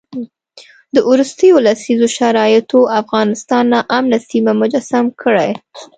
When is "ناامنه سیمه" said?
3.73-4.51